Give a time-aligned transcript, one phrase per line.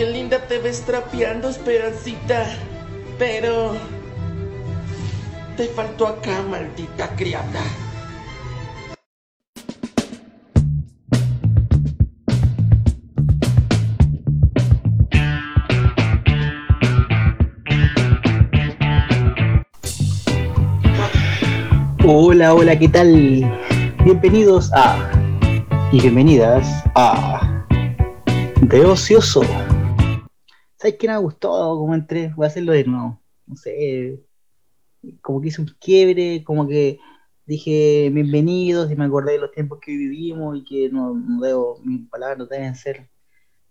[0.00, 2.46] Qué linda te ves trapeando, Esperancita.
[3.18, 3.74] Pero...
[5.58, 7.60] Te faltó acá, maldita criada.
[22.06, 23.44] Hola, hola, ¿qué tal?
[24.02, 25.10] Bienvenidos a
[25.92, 27.66] y bienvenidas a
[28.62, 29.42] De Ocioso.
[30.80, 31.78] ¿Sabes qué me ha gustado?
[31.78, 33.20] Como entré, voy a hacerlo de nuevo.
[33.46, 34.24] No sé,
[35.20, 36.98] como que hice un quiebre, como que
[37.46, 41.80] dije bienvenidos y me acordé de los tiempos que vivimos y que no, no debo,
[41.84, 43.10] mis palabras no deben ser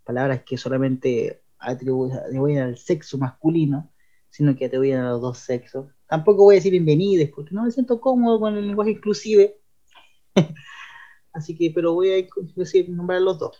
[0.04, 3.92] palabras que solamente atribuyen al sexo masculino,
[4.30, 7.72] sino que atribuyen a los dos sexos Tampoco voy a decir bienvenidos, porque no me
[7.72, 9.60] siento cómodo con el lenguaje inclusive.
[11.32, 13.58] Así que, pero voy a decir, nombrar los dos.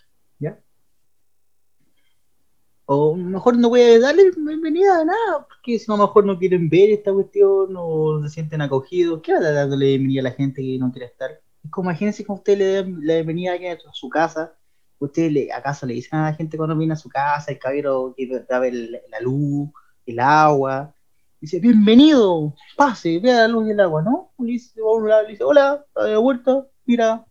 [2.93, 6.69] O mejor no voy a darle bienvenida a nada, porque si no, mejor no quieren
[6.69, 9.20] ver esta cuestión o se sienten acogidos.
[9.23, 11.31] ¿Qué va a darle bienvenida a la gente que no quiere estar?
[11.62, 14.53] Es como imagínense que usted le da la bienvenida a su casa.
[14.98, 18.12] Usted le, acaso le dicen a la gente cuando viene a su casa, el caballero
[18.17, 19.70] que da la luz,
[20.05, 20.92] el agua,
[21.41, 24.33] Dice, bienvenido, pase, vea la luz y el agua, ¿no?
[24.41, 27.25] Le dice, le dice, hola, está de vuelta, mira,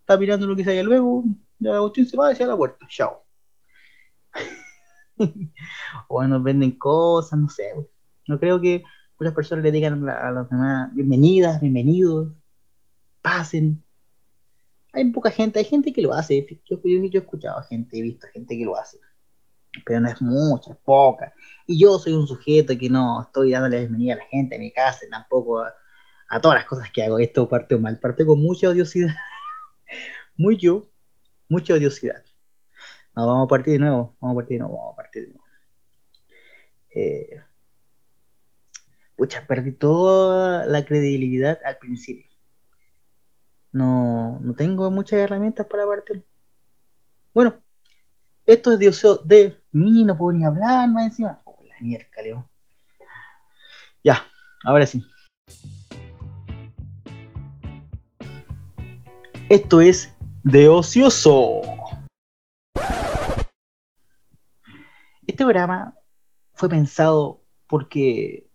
[0.00, 1.24] está mirando lo que se haya luego,
[1.58, 3.22] ya Agustín se va hacia la puerta, chao.
[6.08, 7.72] o nos venden cosas, no sé.
[8.26, 8.82] No creo que
[9.18, 12.32] muchas personas le digan a los demás, bienvenidas, bienvenidos,
[13.22, 13.82] pasen.
[14.92, 16.46] Hay poca gente, hay gente que lo hace.
[16.64, 18.98] Yo, yo, yo he escuchado gente, he visto gente que lo hace
[19.84, 21.32] pero no es mucha, es poca.
[21.66, 24.70] Y yo soy un sujeto que no estoy dándole bienvenida a la gente en mi
[24.70, 27.18] casa, tampoco a, todas las cosas que hago.
[27.18, 29.14] Esto parte mal, parte con mucha odiosidad.
[30.36, 30.88] Muy yo,
[31.48, 32.22] mucha odiosidad.
[33.16, 35.28] No, vamos a partir de nuevo, vamos a partir de nuevo, vamos a partir de
[35.28, 35.44] nuevo.
[36.96, 37.40] Eh,
[39.16, 42.26] pucha, perdí toda la credibilidad al principio.
[43.72, 46.24] No, no tengo muchas herramientas para partir.
[47.32, 47.60] Bueno,
[48.46, 51.40] esto es de, de mí, no puedo ni hablar más encima.
[51.44, 52.48] Oh, la mierda, Leo.
[54.02, 54.24] Ya,
[54.64, 55.04] ahora sí.
[59.48, 61.62] Esto es de ocioso.
[65.34, 65.98] Este programa
[66.52, 68.46] fue pensado porque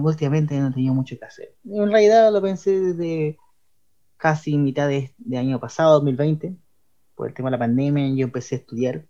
[0.00, 1.54] últimamente no tenía mucho que hacer.
[1.62, 3.36] En realidad lo pensé desde
[4.16, 6.56] casi mitad de año pasado, 2020
[7.14, 9.04] por el tema de la pandemia, yo empecé a estudiar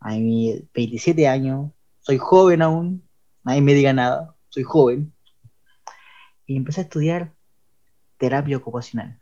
[0.00, 3.02] a mis 27 años, soy joven aún,
[3.42, 5.14] nadie me diga nada, soy joven,
[6.44, 7.32] y empecé a estudiar
[8.18, 9.18] terapia ocupacional.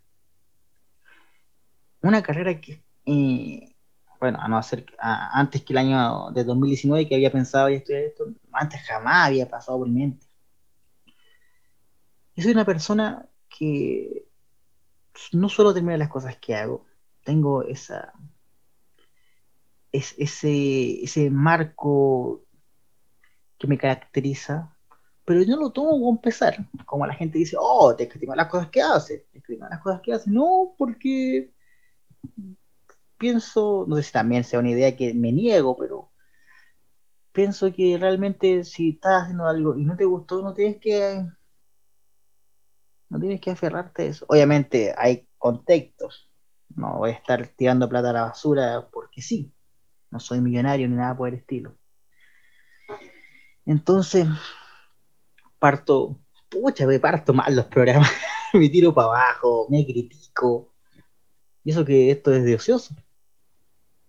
[2.03, 3.74] Una carrera que, eh,
[4.25, 8.05] bueno, a no hacer, antes que el año de 2019 que había pensado y estudiar
[8.05, 10.27] esto, antes jamás había pasado por mi mente.
[12.35, 14.27] Yo soy una persona que
[15.33, 16.87] no suelo terminar las cosas que hago,
[17.23, 18.15] tengo esa,
[19.93, 22.47] es, ese, ese marco
[23.59, 24.75] que me caracteriza,
[25.27, 28.49] pero yo no lo tomo como pesar, como la gente dice, oh, te escriban las
[28.49, 31.53] cosas que haces, te escriban las cosas que haces, no, porque
[33.25, 36.13] pienso, no sé si también sea una idea que me niego, pero
[37.33, 41.25] pienso que realmente si estás haciendo algo y no te gustó, no tienes que
[43.09, 44.27] no tienes que aferrarte a eso.
[44.29, 46.31] Obviamente hay contextos,
[46.77, 49.51] no voy a estar tirando plata a la basura porque sí.
[50.11, 51.79] No soy millonario ni nada por el estilo.
[53.65, 54.29] Entonces,
[55.59, 56.21] parto,
[56.51, 58.11] pucha, me parto mal los programas.
[58.53, 60.75] me tiro para abajo, me critico.
[61.65, 62.95] Y eso que esto es de ocioso.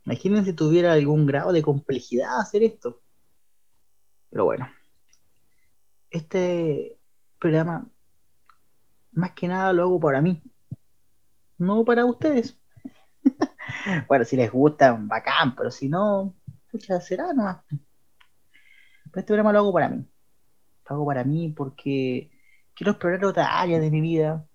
[0.05, 3.01] Imagínense si tuviera algún grado de complejidad hacer esto.
[4.29, 4.69] Pero bueno,
[6.09, 6.97] este
[7.39, 7.89] programa,
[9.11, 10.41] más que nada lo hago para mí
[11.57, 12.57] no para ustedes.
[14.07, 16.35] bueno, si les gusta, bacán, pero si no,
[16.71, 17.63] pucha, será nomás.
[17.69, 20.05] Pero este programa lo hago para mí.
[20.89, 22.31] Lo hago para mí porque
[22.73, 24.45] quiero explorar otra área de mi vida.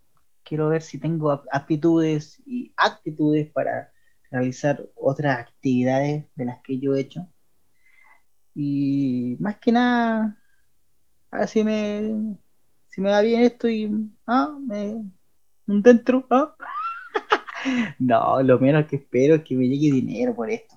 [0.45, 3.93] Quiero ver si tengo aptitudes y actitudes para
[4.31, 7.29] realizar otras actividades de las que yo he hecho.
[8.55, 10.39] Y más que nada,
[11.31, 12.37] a ver si me,
[12.89, 13.91] si me va bien esto y
[14.27, 15.05] ah, me,
[15.67, 16.55] dentro, ¿ah?
[17.99, 20.77] no, lo menos que espero es que me llegue dinero por esto.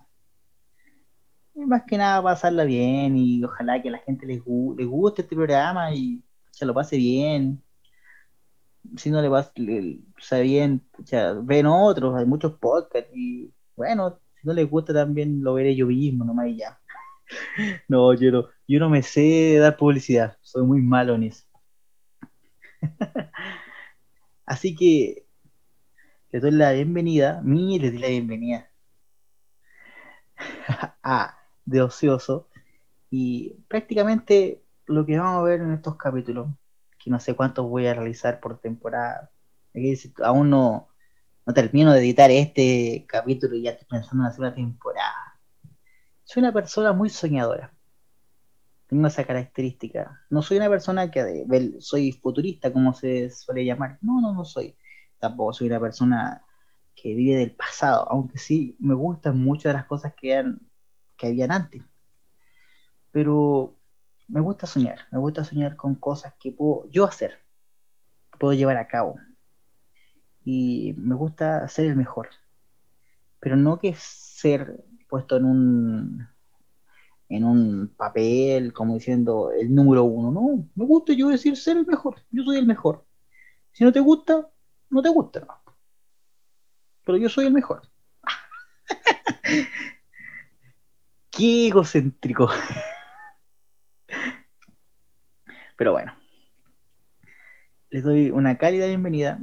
[1.56, 5.36] Y más que nada pasarla bien y ojalá que a la gente les, guste este
[5.36, 7.62] programa y se lo pase bien.
[8.98, 10.84] Si no le pasa bien,
[11.44, 15.88] ven otros, hay muchos podcasts y bueno, Si no les gusta también lo veré yo
[15.88, 16.80] mismo, nomás y ya.
[17.88, 21.45] No, yo no, yo no me sé dar publicidad, soy muy malo en eso.
[24.45, 25.25] Así que
[26.31, 28.69] le doy la bienvenida, mí le doy la bienvenida
[31.04, 32.48] a De Ocioso
[33.12, 36.50] y prácticamente lo que vamos a ver en estos capítulos,
[37.04, 39.30] que no sé cuántos voy a realizar por temporada,
[40.24, 40.88] aún no,
[41.46, 45.40] no termino de editar este capítulo y ya estoy pensando en hacer una temporada.
[46.24, 47.74] Soy una persona muy soñadora.
[48.88, 50.22] Tengo esa característica.
[50.30, 51.46] No soy una persona que
[51.80, 53.98] soy futurista, como se suele llamar.
[54.02, 54.78] No, no, no soy.
[55.20, 56.42] Tampoco soy una persona
[56.96, 60.42] que vive del pasado, aunque sí me gustan muchas de las cosas que,
[61.18, 61.84] que habían antes.
[63.12, 63.76] Pero
[64.28, 67.40] me gusta soñar, me gusta soñar con cosas que puedo yo hacer,
[68.40, 69.16] puedo llevar a cabo
[70.44, 72.30] y me gusta ser el mejor.
[73.40, 76.28] Pero no que ser puesto en un
[77.30, 81.86] en un papel como diciendo el número uno, no, me gusta yo decir ser el
[81.86, 83.06] mejor, yo soy el mejor.
[83.72, 84.50] Si no te gusta,
[84.90, 85.48] no te gusta.
[87.06, 87.81] Pero yo soy el mejor.
[91.31, 92.50] Qué egocéntrico.
[95.78, 96.14] Pero bueno,
[97.90, 99.40] les doy una cálida bienvenida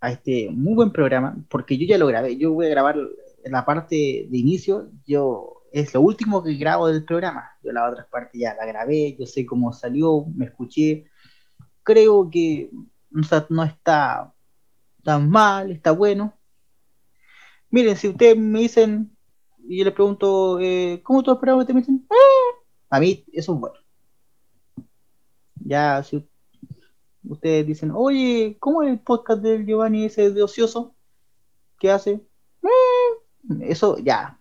[0.00, 2.96] a este muy buen programa, porque yo ya lo grabé, yo voy a grabar
[3.44, 8.06] la parte de inicio, yo es lo último que grabo del programa, yo la otra
[8.08, 11.06] parte ya la grabé, yo sé cómo salió, me escuché,
[11.82, 12.70] creo que
[13.10, 13.22] no
[13.64, 14.32] está
[15.02, 16.34] tan mal, está bueno.
[17.70, 19.16] Miren, si ustedes me dicen,
[19.66, 21.68] y yo les pregunto, eh, ¿cómo tú esperabas?
[21.68, 23.83] Me dicen, ah", a mí eso es bueno.
[25.64, 26.28] Ya, si
[27.26, 30.94] ustedes dicen, oye, ¿cómo es el podcast del Giovanni ese de ocioso?
[31.78, 32.20] ¿Qué hace?
[32.62, 34.38] Eh, eso ya,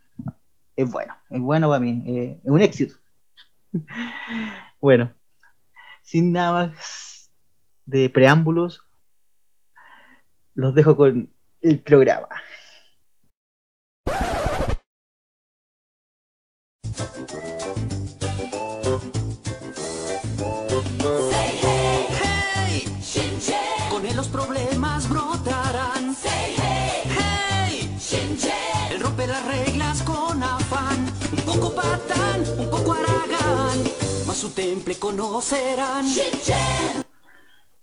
[0.75, 2.96] es bueno, es bueno para mí, eh, es un éxito.
[4.81, 5.14] bueno,
[6.02, 7.31] sin nada más
[7.86, 8.86] de preámbulos,
[10.56, 11.30] los dejo con
[11.62, 12.28] el programa.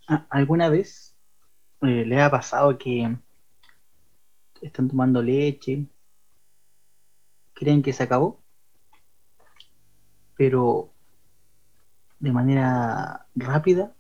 [0.06, 1.16] Ah, ¿Alguna vez
[1.82, 3.16] eh, le ha pasado que
[4.60, 5.86] están tomando leche,
[7.54, 8.42] creen que se acabó,
[10.36, 10.92] pero
[12.18, 13.94] de manera rápida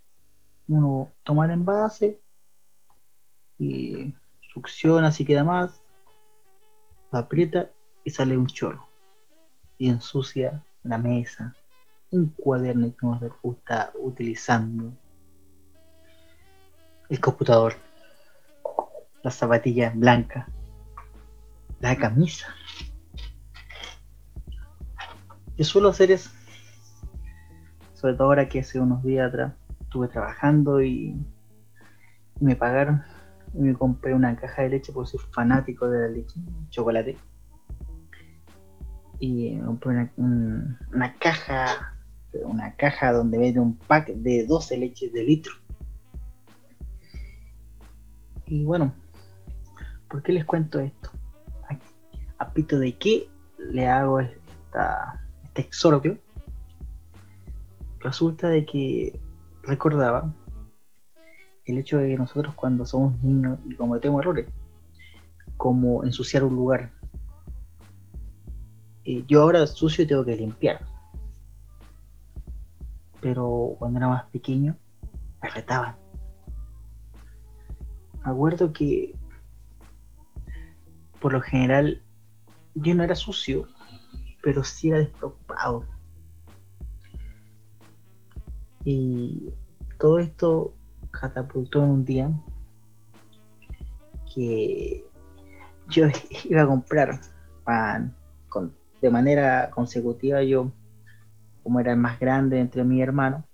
[0.68, 2.20] uno toma el envase
[3.58, 4.14] y
[4.52, 5.82] succiona si queda más,
[7.10, 7.70] aprieta
[8.04, 8.89] y sale un chorro
[9.80, 11.56] y ensucia la mesa,
[12.10, 14.92] un cuaderno que nos está utilizando,
[17.08, 17.72] el computador,
[19.22, 20.46] la zapatilla blanca,
[21.80, 22.54] la camisa.
[25.56, 26.30] Yo suelo hacer eso,
[27.94, 31.16] sobre todo ahora que hace unos días atrás estuve trabajando y
[32.38, 33.02] me pagaron
[33.54, 36.38] y me compré una caja de leche por ser fanático de la leche,
[36.68, 37.29] chocolate.
[39.20, 41.90] Y una, una caja
[42.44, 45.52] una caja donde vende un pack de 12 leches de litro.
[48.46, 48.92] Y bueno,
[50.08, 51.10] ¿por qué les cuento esto?
[52.38, 53.28] ¿A pito de qué
[53.58, 56.18] le hago esta, este exordio?
[58.00, 59.20] Resulta de que
[59.62, 60.32] recordaba
[61.66, 64.48] el hecho de que nosotros cuando somos niños y cometemos errores,
[65.56, 66.92] como ensuciar un lugar,
[69.04, 70.80] eh, yo ahora sucio tengo que limpiar
[73.20, 74.76] pero cuando era más pequeño
[75.42, 75.96] me retaban.
[78.22, 79.14] Acuerdo que
[81.20, 82.02] por lo general
[82.74, 83.68] yo no era sucio,
[84.42, 85.84] pero sí era despreocupado.
[88.84, 89.50] Y
[89.98, 90.74] todo esto
[91.10, 92.30] catapultó en un día
[94.34, 95.04] que
[95.88, 96.06] yo
[96.44, 97.20] iba a comprar
[97.64, 98.14] pan
[99.00, 100.72] de manera consecutiva yo
[101.62, 103.44] como era el más grande entre mi hermano,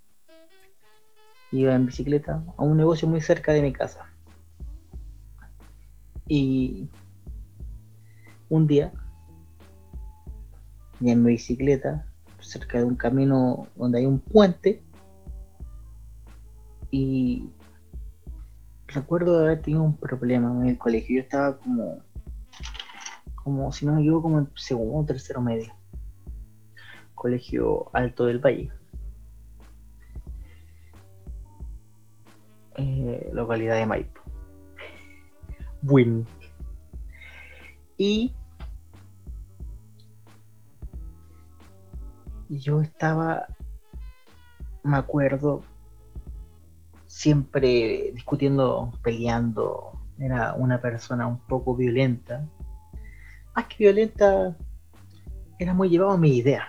[1.52, 4.06] iba en bicicleta a un negocio muy cerca de mi casa.
[6.28, 6.88] Y
[8.48, 8.92] un día,
[11.00, 12.06] en mi bicicleta,
[12.40, 14.82] cerca de un camino donde hay un puente,
[16.90, 17.50] y
[18.86, 21.16] recuerdo haber tenido un problema en el colegio.
[21.16, 21.98] Yo estaba como
[23.46, 25.72] como si no me equivoco, como en segundo o tercero medio.
[27.14, 28.72] Colegio Alto del Valle.
[32.74, 34.20] Eh, localidad de Maipo.
[35.80, 36.24] Bueno.
[37.96, 38.34] Y
[42.48, 43.46] yo estaba,
[44.82, 45.62] me acuerdo,
[47.06, 49.92] siempre discutiendo, peleando.
[50.18, 52.44] Era una persona un poco violenta.
[53.56, 54.54] Más que violenta,
[55.58, 56.68] era muy llevado a mi idea.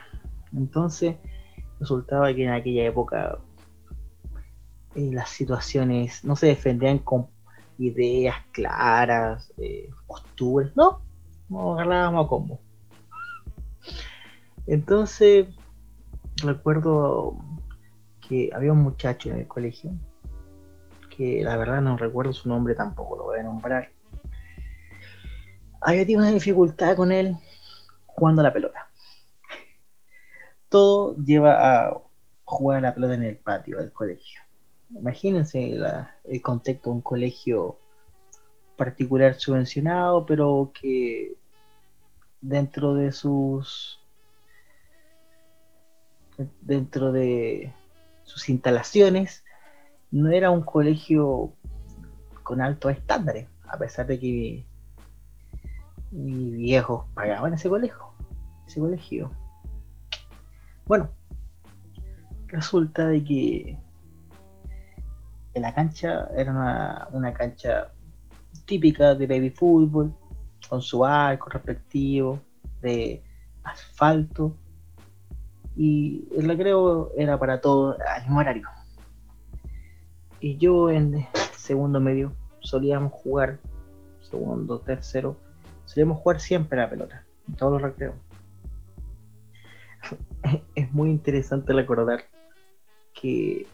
[0.54, 1.18] Entonces,
[1.82, 3.38] resultaba que en aquella época
[4.96, 7.28] eh, las situaciones no se defendían con
[7.78, 9.90] ideas claras, eh,
[10.76, 11.02] no,
[11.50, 12.62] nos agarrábamos a combo.
[14.66, 15.48] Entonces,
[16.42, 17.38] recuerdo
[18.28, 19.92] que había un muchacho en el colegio,
[21.10, 23.97] que la verdad no recuerdo su nombre tampoco, lo voy a nombrar.
[25.82, 27.36] Había tenido una dificultad con él
[28.06, 28.90] jugando a la pelota.
[30.70, 32.02] Todo lleva a
[32.46, 34.42] jugar a la pelota en el patio del colegio.
[34.90, 35.78] Imagínense
[36.24, 37.78] el contexto de un colegio
[38.78, 41.36] particular subvencionado, pero que
[42.42, 44.00] dentro de sus
[46.62, 47.74] dentro de
[48.24, 49.44] sus instalaciones
[50.12, 51.54] no era un colegio
[52.44, 54.66] con altos estándares, a pesar de que
[56.12, 58.14] mis viejos pagaban ese colegio,
[58.68, 59.32] ese colegio.
[60.86, 61.10] Bueno,
[62.48, 63.78] resulta de que
[65.54, 67.92] en la cancha era una, una cancha
[68.66, 70.14] típica de baby fútbol,
[70.70, 72.40] con su arco respectivo,
[72.82, 73.24] de
[73.64, 74.56] asfalto,
[75.76, 78.68] y el recreo era para todo al mismo horario.
[80.40, 83.60] Y yo en segundo medio solíamos jugar,
[84.22, 85.38] segundo, tercero,
[85.88, 88.16] solíamos jugar siempre a la pelota, en todos los recreos.
[90.76, 92.22] Es muy interesante recordar
[93.14, 93.66] que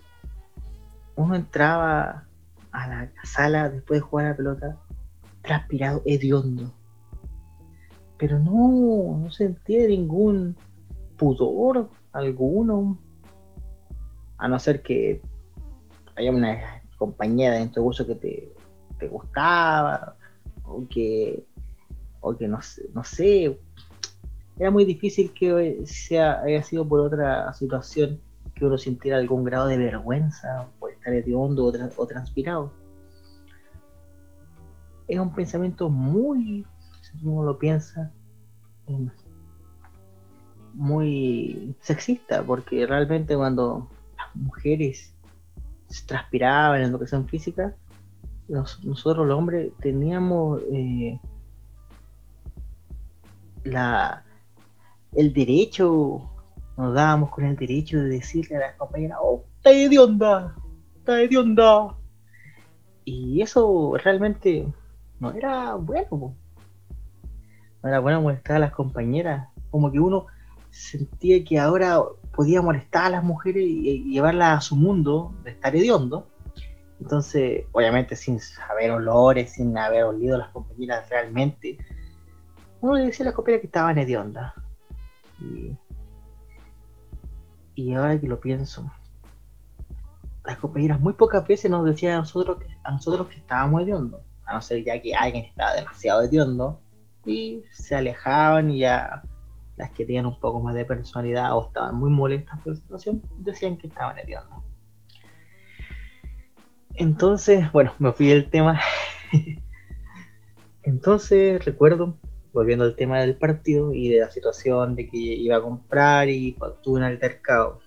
[1.15, 2.25] uno entraba
[2.72, 4.77] a la sala después de jugar a la pelota
[5.41, 6.72] transpirado, hediondo.
[8.17, 10.55] Pero no, no sentía ningún
[11.17, 12.98] pudor alguno.
[14.38, 15.22] A no ser que
[16.15, 18.53] haya una compañera dentro de curso que te,
[18.98, 20.15] te gustaba,
[20.63, 21.46] o que,
[22.23, 22.59] o que no,
[22.93, 23.59] no sé,
[24.57, 28.19] era muy difícil que sea, haya sido por otra situación
[28.55, 32.71] que uno sintiera algún grado de vergüenza por estar hediondo o, transpirado.
[35.07, 36.65] Es un pensamiento muy,
[37.01, 38.11] si uno lo piensa,
[40.73, 45.13] muy sexista, porque realmente cuando las mujeres
[46.07, 47.75] transpiraban en educación física,
[48.47, 51.19] nosotros los hombres teníamos eh,
[53.63, 54.24] la
[55.15, 56.29] el derecho,
[56.77, 60.55] nos dábamos con el derecho de decirle a las compañeras, oh, está de onda,
[60.96, 61.96] está de onda.
[63.05, 64.67] Y eso realmente
[65.20, 66.36] no era bueno.
[67.82, 69.50] No era bueno molestar a las compañeras.
[69.70, 70.27] Como que uno
[70.70, 72.01] sentía que ahora
[72.34, 76.27] podía molestar a las mujeres y, llevarlas a su mundo de estar hediondo.
[77.00, 81.77] Entonces, obviamente sin saber olores, sin haber olido a las compañeras realmente,
[82.83, 84.53] uno le decía a las compañeras que estaban hediondas.
[85.39, 85.77] Y,
[87.75, 88.91] y ahora que lo pienso,
[90.43, 94.19] las compañeras muy pocas veces nos decían a nosotros que, a nosotros que estábamos hediondos,
[94.45, 96.81] a no ser ya que alguien estaba demasiado hediondo,
[97.25, 99.23] y se alejaban y ya
[99.77, 103.21] las que tenían un poco más de personalidad o estaban muy molestas por la situación,
[103.37, 104.61] decían que estaban hediondos.
[106.95, 108.81] Entonces, bueno, me fui del tema.
[110.83, 112.17] Entonces, recuerdo
[112.53, 116.55] volviendo al tema del partido y de la situación de que iba a comprar y
[116.83, 117.81] tuve un altercado.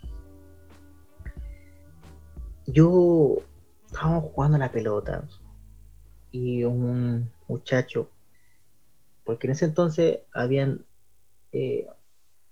[2.67, 3.37] Yo
[3.87, 5.25] estábamos jugando a la pelota
[6.33, 8.11] y un muchacho,
[9.25, 10.85] porque en ese entonces habían
[11.53, 11.87] eh,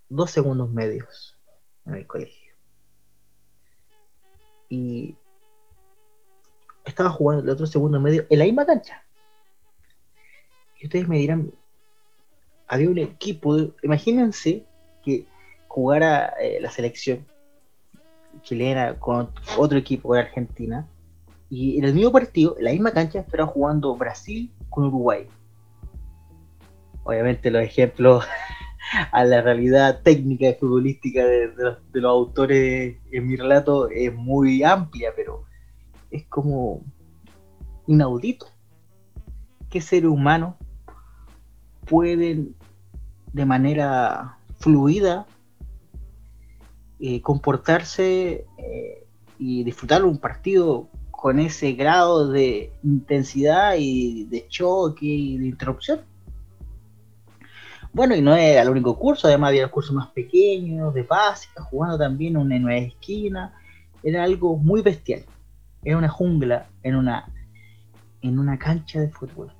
[0.09, 1.37] dos segundos medios
[1.85, 2.55] en el colegio.
[4.69, 5.17] Y
[6.85, 9.03] estaba jugando el otro segundo medio en la misma cancha.
[10.79, 11.53] Y ustedes me dirán,
[12.69, 14.65] había un equipo, imagínense
[15.05, 15.27] que
[15.69, 17.27] jugara eh, la selección
[18.43, 20.87] chilena con otro equipo, con Argentina,
[21.51, 25.27] y en el mismo partido, en la misma cancha, estaban jugando Brasil con Uruguay.
[27.05, 28.25] Obviamente los ejemplos
[29.13, 34.13] a la realidad técnica y futbolística de, los, de, los, autores en mi relato es
[34.15, 35.45] muy amplia, pero
[36.11, 36.83] es como
[37.87, 38.47] inaudito.
[39.71, 40.57] ¿Qué ser humano
[41.85, 42.55] pueden
[43.33, 45.27] de manera fluida
[47.01, 49.07] eh, comportarse eh,
[49.39, 56.01] y disfrutar un partido con ese grado de intensidad y de choque y de interrupción.
[57.93, 61.97] Bueno, y no era el único curso, además había cursos más pequeños, de básica, jugando
[61.97, 63.55] también una esquina.
[64.03, 65.25] Era algo muy bestial.
[65.85, 67.33] Era una jungla en una,
[68.23, 69.53] en una cancha de fútbol,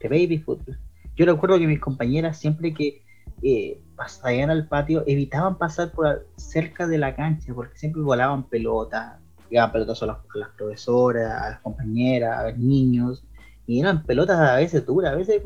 [0.00, 0.78] de baby fútbol.
[1.18, 3.02] Yo recuerdo que mis compañeras siempre que
[3.42, 9.18] eh, pasaban al patio evitaban pasar por cerca de la cancha porque siempre volaban pelotas,
[9.50, 10.18] llegaban pelotas a las,
[10.56, 13.24] profesoras, a las compañeras, a los niños,
[13.66, 15.42] y eran pelotas a veces duras, a veces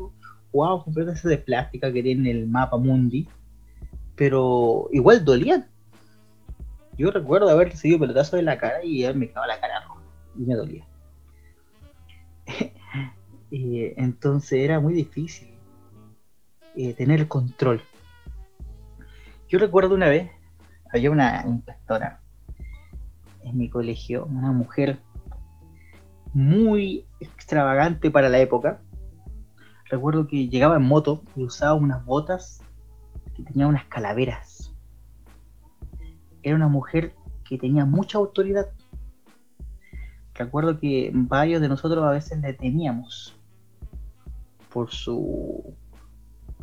[0.51, 3.27] jugábamos con pelotas de plástica que tienen el mapa mundi,
[4.15, 5.65] pero igual dolían.
[6.99, 10.03] Yo recuerdo haber recibido pelotazos en la cara y me quedaba la cara roja
[10.37, 10.85] y me dolía.
[13.49, 15.52] entonces era muy difícil
[16.75, 17.81] eh, tener control.
[19.47, 20.31] Yo recuerdo una vez,
[20.91, 22.21] había una inspectora
[23.43, 24.99] en mi colegio, una mujer
[26.33, 28.81] muy extravagante para la época.
[29.85, 32.61] Recuerdo que llegaba en moto y usaba unas botas
[33.35, 34.73] que tenían unas calaveras.
[36.41, 37.13] Era una mujer
[37.43, 38.67] que tenía mucha autoridad.
[40.33, 43.37] Recuerdo que varios de nosotros a veces le temíamos
[44.71, 45.75] por su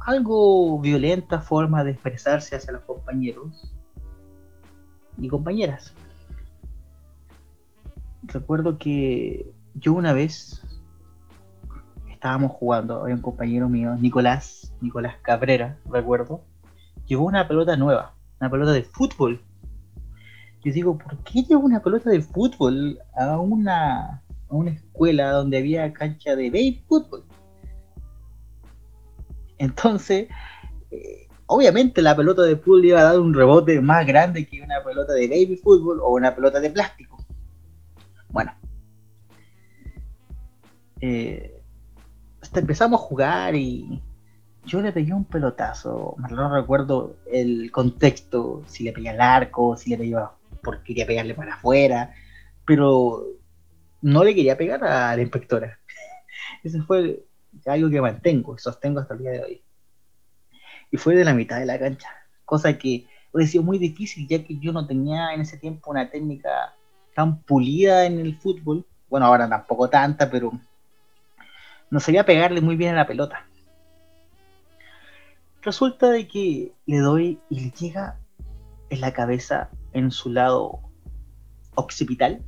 [0.07, 3.75] algo violenta forma de expresarse hacia los compañeros
[5.19, 5.95] y compañeras
[8.33, 10.63] recuerdo que yo una vez
[12.11, 16.43] estábamos jugando, había un compañero mío, Nicolás, Nicolás Cabrera, recuerdo,
[17.07, 19.41] llevó una pelota nueva, una pelota de fútbol.
[20.63, 25.59] Yo digo, ¿por qué llevó una pelota de fútbol a una, a una escuela donde
[25.59, 27.25] había cancha de fútbol?
[29.61, 30.27] Entonces,
[30.91, 34.83] eh, obviamente la pelota de fútbol iba a dar un rebote más grande que una
[34.83, 37.23] pelota de baby fútbol o una pelota de plástico.
[38.31, 38.55] Bueno.
[41.03, 41.63] Eh,
[42.41, 44.03] hasta empezamos a jugar y
[44.65, 46.17] yo le pegué un pelotazo.
[46.31, 50.17] No recuerdo el contexto, si le pegué al arco, si le pegué
[50.63, 52.15] porque quería pegarle para afuera,
[52.65, 53.27] pero
[54.01, 55.79] no le quería pegar a la inspectora.
[56.65, 57.27] Eso fue
[57.67, 59.63] algo que mantengo, sostengo hasta el día de hoy.
[60.91, 62.09] Y fue de la mitad de la cancha,
[62.45, 66.11] cosa que hubiera sido muy difícil ya que yo no tenía en ese tiempo una
[66.11, 66.75] técnica
[67.15, 70.53] tan pulida en el fútbol, bueno, ahora tampoco tanta, pero
[71.91, 73.47] no sabía pegarle muy bien a la pelota.
[75.63, 78.19] Resulta de que le doy y le llega
[78.89, 80.81] en la cabeza en su lado
[81.75, 82.43] occipital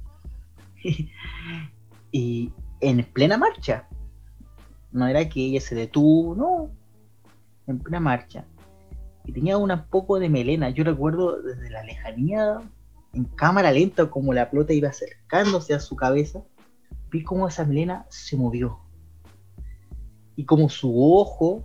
[2.13, 3.87] y en plena marcha.
[4.93, 6.71] No era que ella se detuvo, no,
[7.67, 8.45] en plena marcha.
[9.25, 10.71] Y tenía un poco de melena.
[10.71, 12.61] Yo recuerdo desde la lejanía
[13.13, 16.43] en cámara lenta, como la pelota iba acercándose a su cabeza,
[17.11, 18.79] vi cómo esa melena se movió.
[20.35, 21.65] Y como su ojo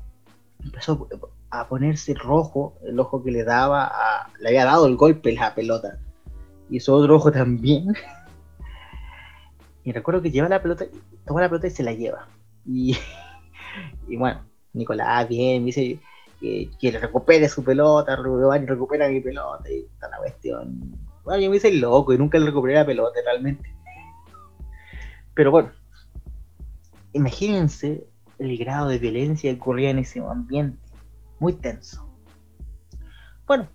[0.64, 1.08] empezó
[1.50, 5.56] a ponerse rojo, el ojo que le daba, a, le había dado el golpe la
[5.56, 6.00] pelota.
[6.70, 7.94] Y su otro ojo también.
[9.84, 10.86] y recuerdo que lleva la pelota,
[11.26, 12.28] toma la pelota y se la lleva.
[14.10, 16.00] Y, bueno, Nicolás, bien, me dice
[16.40, 21.58] que, que recupere su pelota, recupera mi pelota, y está la cuestión bueno, yo me
[21.58, 23.70] hice loco y nunca le recuperé la pelota realmente.
[25.34, 25.74] Pero bueno,
[27.12, 28.08] imagínense
[28.40, 30.80] el grado de violencia que ocurría en ese ambiente.
[31.40, 32.10] Muy tenso.
[33.46, 33.68] Bueno,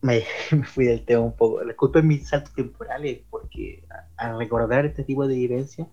[0.00, 0.24] me,
[0.64, 1.64] fui del tema un poco.
[1.64, 3.84] Disculpen mis saltos temporales porque
[4.16, 5.86] al recordar este tipo de vivencia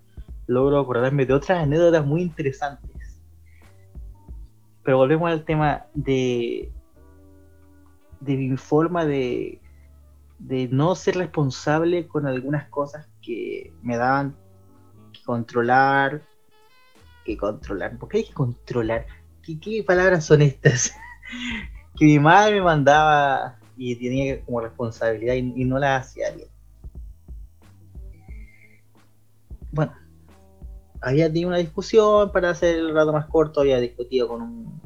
[0.50, 3.22] logro acordarme de otras anécdotas muy interesantes.
[4.84, 6.72] Pero volvemos al tema de
[8.20, 9.62] de mi forma de,
[10.40, 14.36] de no ser responsable con algunas cosas que me daban
[15.14, 16.22] que controlar,
[17.26, 17.98] que controlar.
[17.98, 19.06] ¿Por qué hay que controlar?
[19.42, 20.94] ¿Qué, palabras son estas?
[21.98, 26.50] que mi madre me mandaba y tenía como responsabilidad y, y no la hacía bien.
[29.72, 29.94] Bueno,
[31.02, 34.80] había tenido una discusión para hacer el rato más corto, había discutido con un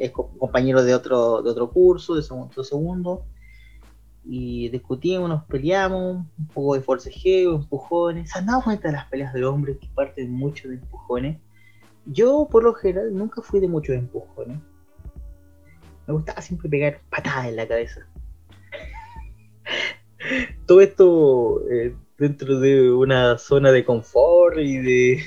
[0.00, 3.24] es compañero de otro, de otro curso, de segundo, segundo,
[4.24, 9.06] y discutimos, nos peleamos, un poco de forcejeo, empujones, ¿se han dado cuenta de las
[9.06, 11.38] peleas de hombres que parten mucho de empujones?
[12.06, 14.58] Yo, por lo general, nunca fui de muchos empujones.
[16.06, 18.06] Me gustaba siempre pegar patadas en la cabeza.
[20.66, 25.22] Todo esto eh, dentro de una zona de confort y de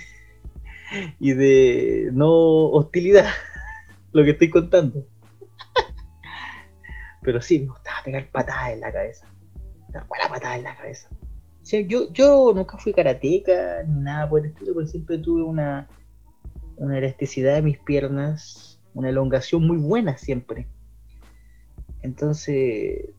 [1.19, 2.31] y de no
[2.69, 3.25] hostilidad,
[4.13, 5.03] lo que estoy contando.
[7.23, 9.27] Pero sí, me gustaba pegar patadas en la cabeza.
[9.89, 11.09] Una buena patada en la cabeza.
[11.87, 15.87] yo, yo nunca fui karateca ni nada por el estilo, pero siempre tuve una,
[16.75, 20.67] una elasticidad de mis piernas, una elongación muy buena siempre.
[22.03, 23.09] Entonces,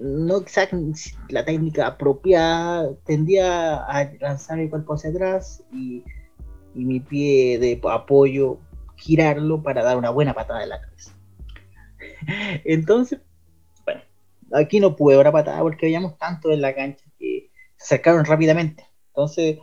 [0.00, 6.02] no exactamente la técnica apropiada, tendía a lanzar el cuerpo hacia atrás y,
[6.72, 8.60] mi pie de apoyo
[8.94, 11.12] girarlo para dar una buena patada en la cabeza.
[12.64, 13.20] Entonces,
[13.84, 14.00] bueno,
[14.52, 18.86] aquí no pude dar patada porque veíamos tanto en la cancha que se acercaron rápidamente.
[19.08, 19.58] Entonces,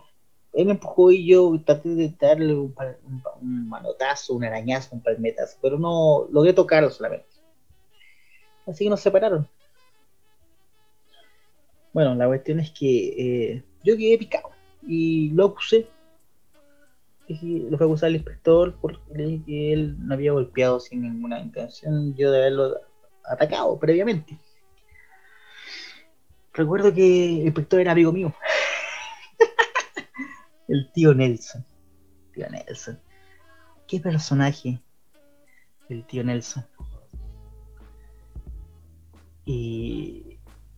[0.52, 2.74] él me empujó y yo traté de darle un,
[3.68, 7.26] manotazo, un arañazo, un palmetazo, pero no logré tocarlo solamente.
[8.66, 9.48] Así que nos separaron.
[11.92, 14.50] Bueno, la cuestión es que eh, yo quedé picado
[14.86, 15.88] y lo acusé.
[17.28, 22.38] Lo fue acusar al inspector porque él no había golpeado sin ninguna intención yo de
[22.38, 22.80] haberlo
[23.24, 24.38] atacado previamente.
[26.54, 28.34] Recuerdo que el inspector era amigo mío.
[30.68, 31.64] el tío Nelson.
[32.32, 32.98] Tío Nelson.
[33.86, 34.80] Qué personaje.
[35.88, 36.66] El tío Nelson.
[39.44, 40.27] Y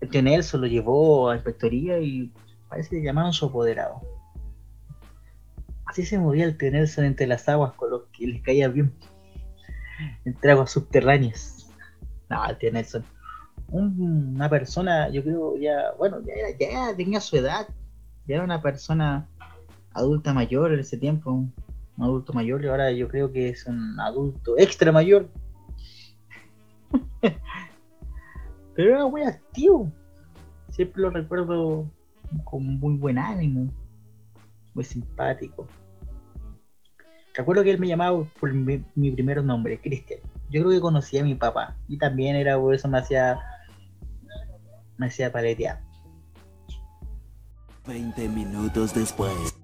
[0.00, 2.32] el tío Nelson lo llevó a inspectoría y
[2.68, 4.00] parece que llamaron su apoderado.
[5.86, 8.92] Así se movía el tío Nelson entre las aguas con los que les caía bien.
[10.24, 11.70] Entre aguas subterráneas.
[12.28, 13.04] No, el tío Nelson.
[13.68, 17.68] una persona, yo creo, ya, bueno, ya, ya tenía su edad.
[18.26, 19.28] Ya era una persona
[19.92, 21.32] adulta mayor en ese tiempo.
[21.32, 21.52] Un
[21.98, 25.28] adulto mayor y ahora yo creo que es un adulto extra mayor.
[28.80, 29.92] Pero era muy activo.
[30.70, 31.86] Siempre lo recuerdo
[32.44, 33.70] con muy buen ánimo,
[34.72, 35.66] muy simpático.
[37.34, 40.20] Recuerdo que él me llamaba por mi, primer nombre, Cristian.
[40.48, 43.38] Yo creo que conocía a mi papá y también era por eso me hacía
[44.96, 45.82] me hacía paletear.
[47.86, 49.60] 20 minutos después.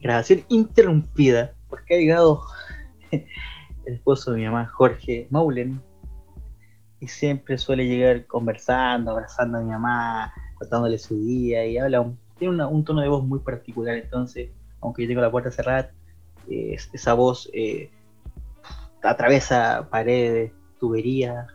[0.00, 2.42] Grabación interrumpida porque ha llegado
[3.10, 3.24] el
[3.86, 5.87] esposo de mi mamá, Jorge Maulen,
[7.00, 12.64] y siempre suele llegar conversando, abrazando a mi mamá, contándole su día y habla, tiene
[12.64, 15.92] un tono de voz muy particular, entonces, aunque yo tengo la puerta cerrada,
[16.48, 17.90] esa voz eh,
[19.02, 21.46] atraviesa paredes, tuberías,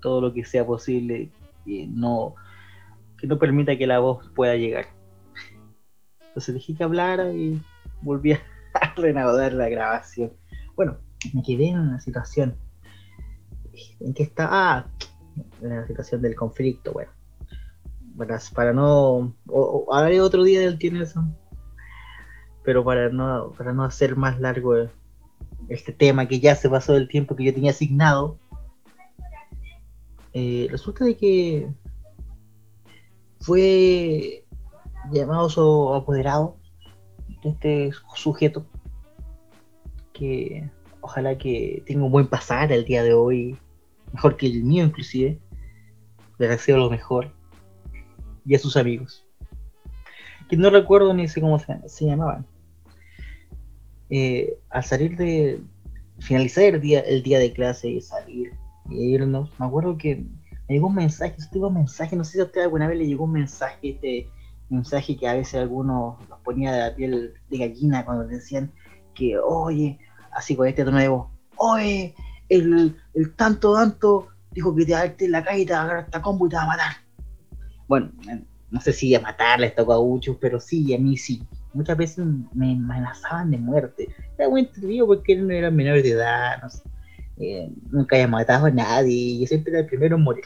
[0.00, 1.30] todo lo que sea posible,
[1.66, 2.34] y no,
[3.18, 4.86] que no permita que la voz pueda llegar.
[6.28, 7.60] Entonces dejé que hablara y
[8.02, 8.40] volví a
[8.96, 10.32] reanudar la grabación.
[10.76, 10.98] Bueno,
[11.34, 12.56] me quedé en una situación
[14.00, 14.48] ¿En qué está?
[14.50, 14.86] Ah,
[15.62, 17.10] en la situación del conflicto, bueno.
[18.54, 19.34] Para, no.
[19.46, 21.24] O, haré otro día del eso
[22.64, 24.74] Pero para no, para no hacer más largo
[25.68, 28.38] este tema que ya se pasó del tiempo que yo tenía asignado.
[30.32, 31.68] Eh, resulta de que
[33.40, 34.44] fue
[35.10, 36.56] llamado su apoderado
[37.42, 38.66] de este sujeto
[40.12, 43.58] que ojalá que tenga un buen pasar el día de hoy
[44.12, 45.38] mejor que el mío inclusive,
[46.38, 47.32] le deseo lo mejor,
[48.44, 49.24] y a sus amigos,
[50.48, 52.46] que no recuerdo ni sé cómo se, llamaban.
[54.08, 55.62] Eh, al salir de,
[56.20, 58.52] finalizar el día, el día de clase y salir
[58.88, 62.40] y irnos, me acuerdo que me llegó un mensaje, este un mensaje, no sé si
[62.40, 64.28] a usted alguna vez le llegó un mensaje, este
[64.68, 68.72] mensaje que a veces algunos los ponía de la piel de gallina cuando decían
[69.14, 69.98] que, oye,
[70.32, 72.14] así con este tono de voz, oye,
[72.50, 72.96] el,
[73.36, 76.04] tanto, tanto, dijo que te va a en la calle y te va a agarrar
[76.04, 76.92] esta combo y te va a matar.
[77.88, 78.10] Bueno,
[78.70, 81.42] no sé si a matar les tocó a muchos, pero sí, a mí sí.
[81.72, 84.08] Muchas veces me amenazaban de muerte.
[84.36, 86.82] Era muy entretenido porque no era menor de edad, no sé.
[87.38, 90.44] Eh, nunca había matado a nadie yo siempre era el primero en morir.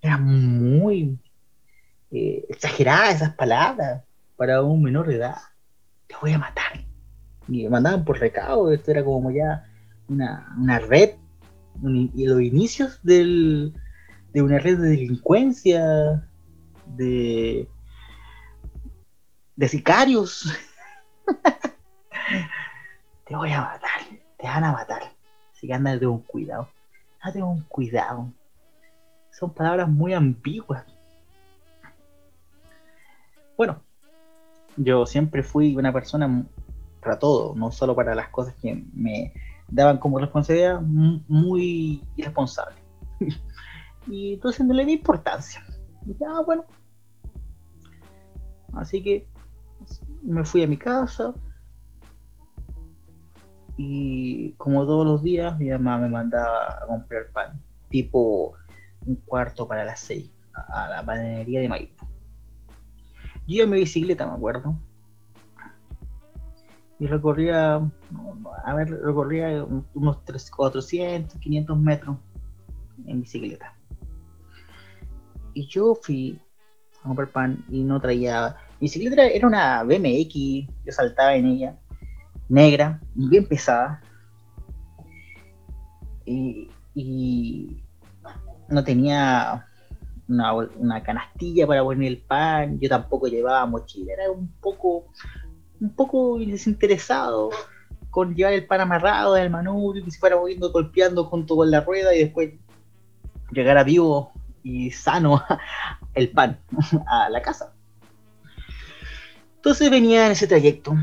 [0.00, 1.18] Era muy
[2.10, 4.02] eh, exagerada esas palabras
[4.36, 5.36] para un menor de edad.
[6.06, 6.84] Te voy a matar.
[7.46, 9.67] Y me mandaban por recado, esto era como ya
[10.08, 11.10] una, red,
[11.82, 13.74] y los inicios del,
[14.32, 16.28] de una red de delincuencia,
[16.86, 17.68] de,
[19.56, 20.52] de sicarios.
[23.26, 24.00] te voy a matar,
[24.38, 25.02] te van a matar.
[25.52, 26.68] Así que anda de un cuidado.
[27.24, 28.32] Date un cuidado.
[29.32, 30.84] Son palabras muy ambiguas.
[33.56, 33.82] Bueno,
[34.76, 36.44] yo siempre fui una persona
[37.00, 39.32] para todo, no solo para las cosas que me
[39.68, 42.76] daban como responsabilidad muy irresponsable.
[44.06, 45.64] y entonces no le di importancia.
[46.06, 46.64] Y ah, bueno.
[48.74, 49.28] Así que
[50.22, 51.34] me fui a mi casa
[53.76, 58.54] y como todos los días mi mamá me mandaba a comprar pan, tipo
[59.06, 62.06] un cuarto para las seis, a la panadería de Maipo.
[63.46, 64.76] Yo iba en mi bicicleta, me acuerdo,
[67.00, 67.80] y recorría,
[68.64, 70.18] a ver, recorría unos
[70.50, 72.16] 400, 500 metros
[73.06, 73.74] en bicicleta.
[75.54, 76.40] Y yo fui
[77.02, 78.56] a comprar pan y no traía.
[78.80, 80.34] Mi bicicleta era una BMX,
[80.84, 81.78] yo saltaba en ella,
[82.48, 84.00] negra, bien pesada.
[86.24, 86.68] Y,
[88.68, 89.66] no tenía
[90.28, 95.06] una, una, canastilla para poner el pan, yo tampoco llevaba mochila, era un poco
[95.80, 97.50] un poco desinteresado
[98.10, 101.82] con llevar el pan amarrado del manubrio, que se fuera moviendo, golpeando junto con la
[101.82, 102.54] rueda y después
[103.52, 105.42] llegar a vivo y sano
[106.14, 106.58] el pan
[107.06, 107.72] a la casa.
[109.56, 110.94] Entonces venía en ese trayecto,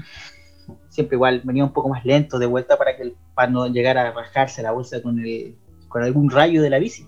[0.89, 4.07] siempre igual, venía un poco más lento de vuelta para que el pan no llegara
[4.07, 5.55] a rajarse la bolsa con, el,
[5.89, 7.07] con algún rayo de la bici.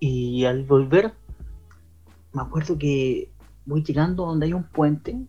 [0.00, 1.12] Y al volver,
[2.32, 3.30] me acuerdo que
[3.66, 5.26] voy llegando donde hay un puente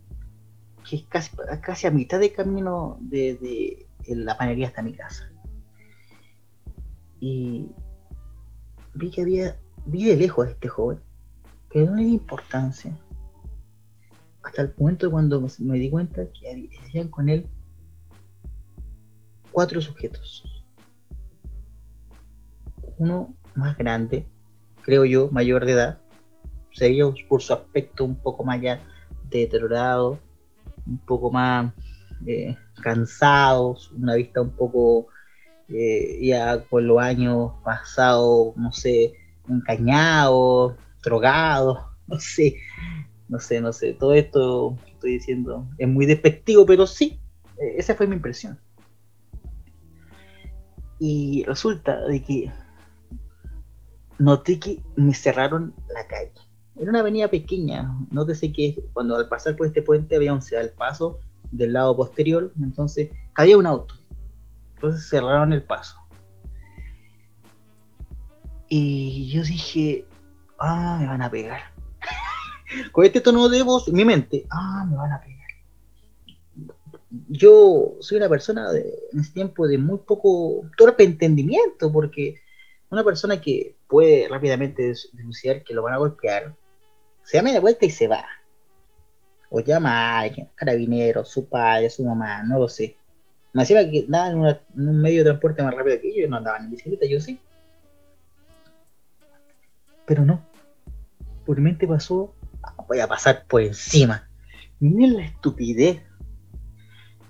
[0.88, 5.30] que es casi, casi a mitad de camino de, la panería hasta mi casa.
[7.20, 7.68] Y
[8.94, 11.00] vi que había, vi de lejos a este joven,
[11.70, 12.98] que no le di importancia.
[14.44, 17.48] Hasta el momento cuando me di cuenta que había con él
[19.52, 20.44] cuatro sujetos.
[22.98, 24.26] Uno más grande,
[24.84, 26.02] creo yo, mayor de edad,
[26.78, 28.80] sería por su aspecto un poco más ya
[29.30, 30.20] deteriorado,
[30.86, 31.74] un poco más
[32.26, 35.08] eh, cansado, una vista un poco
[35.70, 39.14] eh, ya con los años pasados, no sé,
[39.50, 42.58] encañado, drogado, no sé,
[43.28, 47.20] no sé, no sé, todo esto estoy diciendo es muy despectivo, pero sí,
[47.58, 48.60] eh, esa fue mi impresión.
[51.00, 52.52] Y resulta de que
[54.20, 56.47] noté que me cerraron la calle.
[56.80, 57.96] Era una avenida pequeña.
[58.12, 61.20] Nótese que cuando al pasar por este puente había un al paso
[61.52, 63.96] del lado posterior, entonces había un auto.
[64.76, 65.98] Entonces cerraron el paso.
[68.70, 70.06] Y yo dije,
[70.60, 71.62] ah, me van a pegar.
[72.92, 75.38] Con este tono de voz en mi mente, ah, me van a pegar.
[77.30, 82.42] Yo soy una persona de, en ese tiempo de muy poco torpe entendimiento, porque
[82.90, 86.56] una persona que puede rápidamente denunciar que lo van a golpear,
[87.28, 88.26] se da media vuelta y se va.
[89.50, 92.96] O llama a alguien, carabinero, su padre, su mamá, no lo sé.
[93.52, 94.38] Me hacía que nada en,
[94.88, 97.38] un medio de transporte más rápido que yo, no andaban en bicicleta, yo sí.
[100.06, 100.42] Pero no.
[101.46, 102.34] Por mente pasó,
[102.88, 104.30] voy a pasar por encima.
[104.80, 106.02] Miren la estupidez.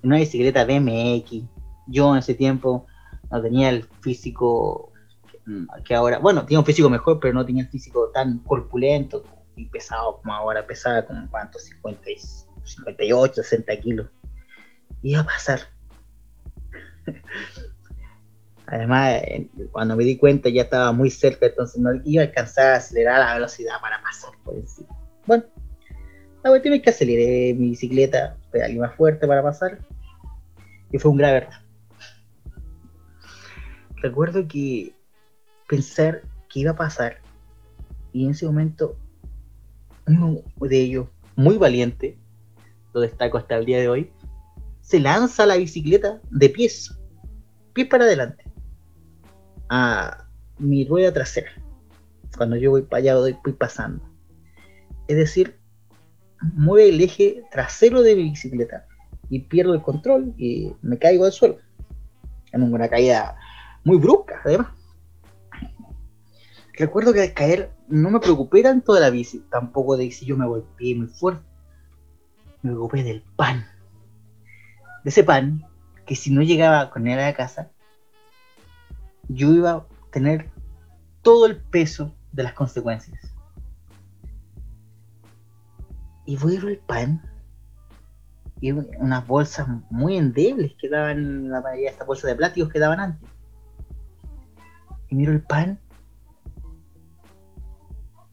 [0.04, 1.44] Una bicicleta BMX.
[1.88, 2.86] Yo en ese tiempo
[3.32, 4.92] no tenía el físico
[5.86, 9.24] que ahora, bueno, tenía un físico mejor, pero no tenía el físico tan corpulento
[9.58, 12.02] y pesado como ahora, pesaba como cuánto, 50,
[12.64, 14.08] 58, 60 kilos.
[15.02, 15.60] Iba a pasar.
[18.68, 19.22] Además,
[19.72, 23.20] cuando me di cuenta ya estaba muy cerca, entonces no iba a alcanzar a acelerar
[23.20, 24.90] la velocidad para pasar por encima.
[25.26, 25.46] Bueno,
[26.44, 29.80] la última vez que aceleré mi bicicleta, pedalé más fuerte para pasar,
[30.92, 31.54] y fue un grave error.
[33.96, 34.94] Recuerdo que
[35.68, 37.22] pensar que iba a pasar,
[38.12, 38.98] y en ese momento
[40.08, 42.18] uno de ellos, muy valiente,
[42.94, 44.12] lo destaco hasta el día de hoy,
[44.82, 46.98] se lanza la bicicleta de pies,
[47.74, 48.44] pies para adelante,
[49.70, 50.26] a
[50.58, 51.52] mi rueda trasera,
[52.36, 54.04] cuando yo voy para allá, voy pasando.
[55.08, 55.60] Es decir,
[56.54, 58.86] mueve el eje trasero de mi bicicleta
[59.30, 61.58] y pierdo el control y me caigo al suelo.
[62.52, 63.36] En una caída
[63.84, 64.77] muy brusca, además.
[66.78, 70.38] Recuerdo que al caer no me preocupé tanto de la bici, tampoco de si yo
[70.38, 71.44] me golpeé muy fuerte.
[72.62, 73.66] Me preocupé del pan.
[75.04, 75.66] De ese pan
[76.06, 77.72] que si no llegaba con él a casa,
[79.28, 80.52] yo iba a tener
[81.24, 83.34] todo el peso de las consecuencias.
[86.28, 87.22] Y voy a el pan
[88.62, 92.80] y unas bolsas muy endebles que daban la mayoría de estas bolsas de plásticos que
[92.80, 93.30] daban antes.
[95.10, 95.80] Y miro el pan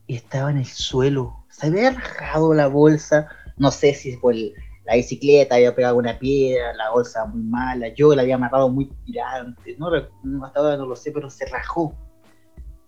[0.06, 1.44] y estaba en el suelo.
[1.48, 6.74] Se había rajado la bolsa, no sé si por la bicicleta había pegado una piedra,
[6.74, 9.90] la bolsa muy mala, yo la había amarrado muy tirante, no,
[10.22, 11.94] no hasta ahora no lo sé, pero se rajó.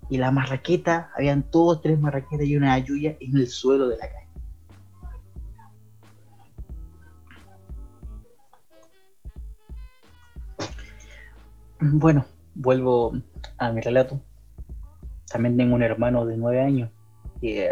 [0.09, 4.09] Y la marraqueta, habían todos tres marraquetas y una lluvia en el suelo de la
[4.09, 4.26] calle.
[11.81, 12.24] Bueno,
[12.55, 13.12] vuelvo
[13.59, 14.20] a mi relato.
[15.31, 16.90] También tengo un hermano de nueve años
[17.40, 17.70] que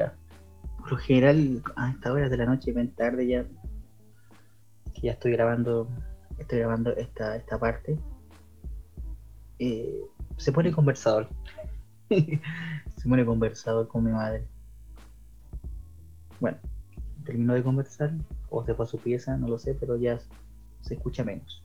[0.79, 3.45] por lo general a esta hora de la noche, bien tarde ya,
[4.95, 5.89] que ya estoy grabando,
[6.39, 7.99] estoy grabando esta, esta parte,
[9.59, 10.01] eh,
[10.37, 11.29] se pone conversador.
[12.11, 14.47] se pone conversador con mi madre.
[16.41, 16.59] Bueno,
[17.25, 18.13] terminó de conversar,
[18.51, 20.19] o se fue a su pieza, no lo sé, pero ya
[20.83, 21.63] se escucha menos.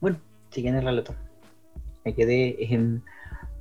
[0.00, 0.18] Bueno,
[0.50, 1.14] siguiendo el relato.
[2.04, 3.02] Me quedé en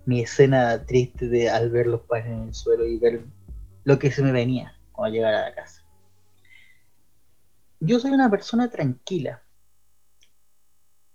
[0.06, 3.26] mi escena triste de al ver los panes en el suelo y ver
[3.84, 5.84] lo que se me venía cuando llegara a la casa.
[7.80, 9.44] Yo soy una persona tranquila,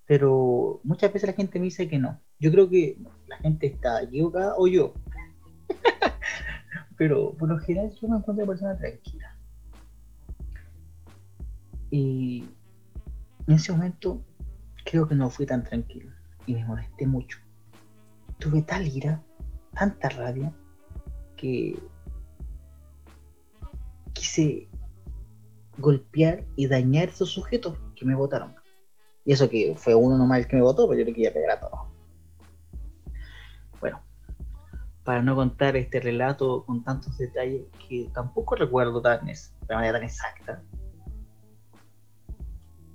[0.06, 2.20] pero muchas veces la gente me dice que no.
[2.38, 4.94] Yo creo que la gente está equivocada o yo.
[6.96, 9.36] pero por lo general yo me encuentro una persona tranquila.
[11.90, 12.44] Y
[13.46, 14.24] en ese momento
[14.84, 16.12] creo que no fui tan tranquilo
[16.46, 17.38] y me molesté mucho.
[18.40, 19.22] Tuve tal ira,
[19.74, 20.52] tanta rabia,
[21.36, 21.78] que
[24.12, 24.68] quise
[25.78, 28.54] golpear y dañar a esos sujetos que me votaron.
[29.24, 31.50] Y eso que fue uno nomás el que me votó, pero yo le quería pegar
[31.52, 31.80] a todos.
[33.78, 34.00] Bueno,
[35.04, 39.34] para no contar este relato con tantos detalles que tampoco recuerdo tan, de
[39.74, 40.62] manera tan exacta,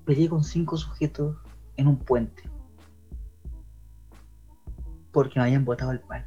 [0.05, 1.37] peleé con cinco sujetos
[1.77, 2.43] en un puente.
[5.15, 6.25] Porque me habían botado el pan.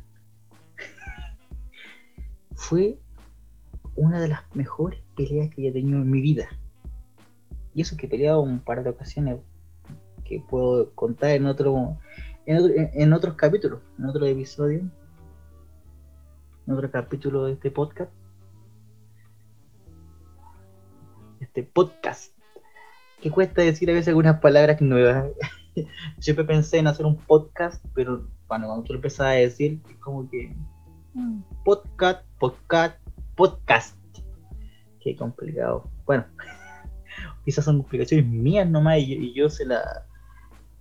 [2.54, 2.98] Fue
[3.96, 6.48] una de las mejores peleas que he tenido en mi vida.
[7.74, 9.40] Y eso que he peleado un par de ocasiones
[10.24, 11.98] que puedo contar en otro,
[12.46, 14.80] en, otros capítulos, en otro episodio,
[16.66, 18.10] en otro capítulo de este podcast.
[21.40, 22.32] Este podcast.
[23.20, 25.26] Que cuesta decir a veces algunas palabras nuevas.
[26.20, 30.56] Siempre pensé en hacer un podcast, pero cuando tú empezás a decir, es como que
[31.14, 31.42] mm.
[31.64, 32.98] podcast, podcast,
[33.36, 33.96] podcast.
[35.00, 35.88] Qué complicado.
[36.06, 36.24] Bueno,
[37.44, 40.06] quizás son complicaciones mías nomás y, yo se la,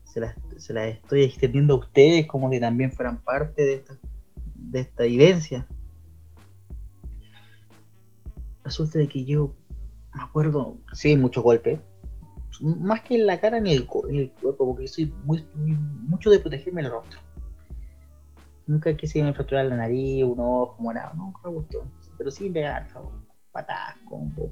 [0.06, 0.36] se las
[0.70, 3.98] la estoy extendiendo a ustedes como que también fueran parte de esta,
[4.56, 5.68] de esta vivencia.
[8.64, 9.54] Resulta de que yo
[10.14, 11.80] me acuerdo, sí, muchos golpes,
[12.62, 16.82] más que en la cara ni el, el cuerpo, porque soy muy, mucho de protegerme
[16.82, 17.27] el rostro.
[18.68, 22.88] Nunca quise fracturar la nariz, un ojo, nada, nunca me gustó pero sí pegar
[23.52, 24.52] patadas, combo.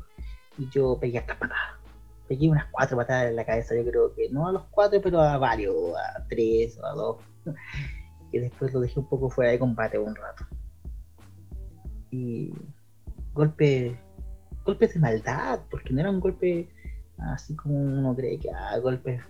[0.57, 1.79] Y yo pegué hasta patadas.
[2.27, 5.19] Pegué unas cuatro patadas en la cabeza, yo creo que no a los cuatro, pero
[5.19, 7.17] a varios, a tres o a dos.
[8.31, 10.45] Y después lo dejé un poco fuera de combate un rato.
[12.11, 12.51] Y
[13.33, 13.95] golpes,
[14.65, 16.67] golpes de maldad, porque no era un golpe
[17.17, 19.21] así como uno cree que ah, golpes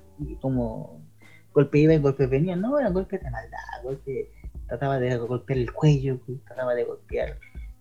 [0.42, 1.06] como
[1.54, 4.28] golpe iba y golpes venían, no, eran golpes de maldad, golpes,
[4.68, 7.40] trataba de golpear el cuello, trataba de golpear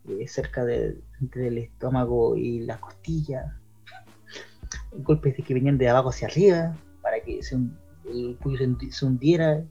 [0.08, 3.58] eh, cerca de, entre el estómago y la costilla,
[4.92, 7.56] golpes de que venían de abajo hacia arriba para que se,
[8.06, 9.64] el cuello se, hundiera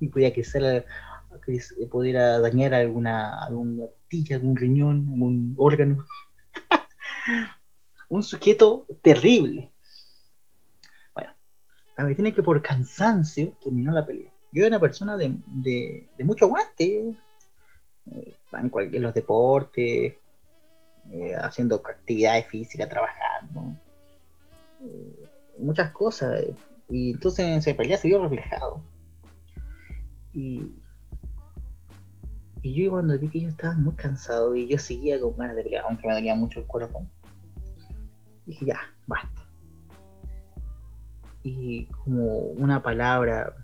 [0.00, 0.84] y podía que, se,
[1.90, 6.04] pudiera dañar alguna, alguna costilla, algún riñón, algún órgano.
[8.08, 9.72] Un sujeto terrible.
[11.14, 11.30] Bueno,
[11.96, 14.33] a mí tiene que por cansancio terminó la pelea.
[14.54, 17.12] Yo era una persona de, de, mucho aguante,
[18.12, 20.14] eh, en, los deportes,
[21.10, 23.74] eh, haciendo actividades físicas, trabajando,
[24.80, 25.26] eh,
[25.58, 26.40] muchas cosas.
[26.88, 28.80] Y entonces en pelea se vio reflejado.
[30.32, 30.70] Y,
[32.62, 35.64] y yo cuando vi que yo estaba muy cansado y yo seguía con ganas de
[35.64, 37.10] pelear, aunque me dolía mucho el corazón,
[38.46, 39.42] dije ya, basta.
[41.42, 43.63] Y como una palabra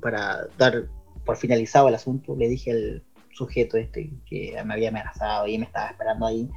[0.00, 0.88] para dar
[1.24, 3.04] por finalizado el asunto, le dije al,
[3.40, 6.50] sujeto este que me había amenazado y me estaba esperando ahí.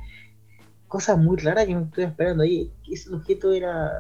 [0.88, 2.72] Cosa muy rara que me estoy esperando ahí.
[2.90, 3.92] Ese sujeto era.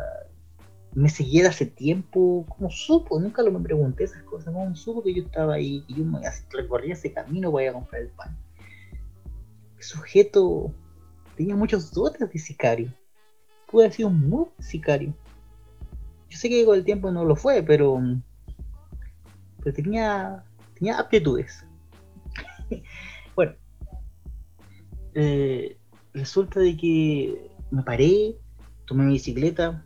[0.94, 2.46] Me seguía de hace tiempo.
[2.50, 3.20] ¿Cómo supo?
[3.20, 4.54] Nunca lo me pregunté esas cosas.
[4.54, 5.84] ¿Cómo supo que yo estaba ahí?
[5.88, 6.20] Y yo me
[6.52, 8.38] recorría ese camino para ir a comprar el pan.
[9.78, 10.72] El sujeto
[11.36, 12.94] tenía muchos dotes de sicario.
[13.72, 15.16] Pudo haber sido un muy sicario.
[16.30, 18.00] Yo sé que con el tiempo no lo fue, pero.
[19.64, 20.44] Pero tenía.
[20.76, 21.66] tenía aptitudes.
[23.36, 23.54] bueno,
[25.16, 25.78] eh,
[26.14, 28.36] resulta de que me paré,
[28.86, 29.86] tomé mi bicicleta,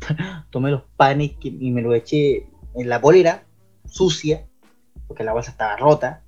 [0.50, 3.44] tomé los panes y me los eché en la polera,
[3.86, 4.46] sucia,
[5.06, 6.22] porque la bolsa estaba rota.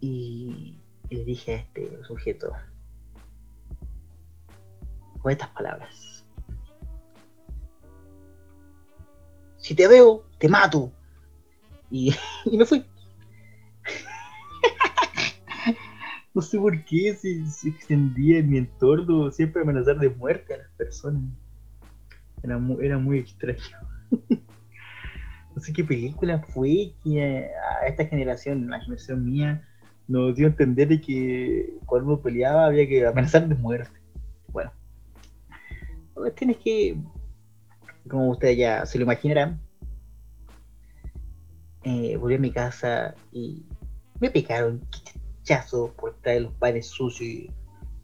[0.00, 0.80] Y,
[1.10, 2.52] le dije a este sujeto,
[5.20, 6.15] con estas palabras,
[9.66, 10.92] si te veo, te mato.
[11.90, 12.14] Y,
[12.52, 12.84] me fui.
[16.34, 20.58] no sé por qué se, se, extendía en mi entorno siempre amenazar de muerte a
[20.58, 21.20] las personas.
[22.44, 23.58] Era muy, era muy extraño.
[25.56, 27.50] no sé qué película fue que
[27.82, 29.66] a esta generación, la generación mía,
[30.06, 33.98] nos dio a entender de que cuando uno peleaba había que amenazar de muerte.
[34.52, 34.70] Bueno,
[36.36, 36.96] tienes que,
[38.08, 39.60] como ustedes ya se lo imaginarán,
[41.84, 43.64] eh, volví a mi casa y
[44.18, 44.80] me picaron
[45.44, 47.50] chazo por traer los panes sucios y,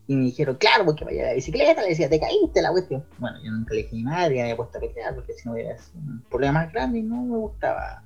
[0.08, 3.02] me dijeron, claro, porque vaya a la bicicleta, le decía, te caíste la cuestión.
[3.18, 5.54] Bueno, yo nunca le dije ni madre, me había puesto a pelear porque si no
[5.54, 8.04] hubiera un problema más grande y no me gustaba.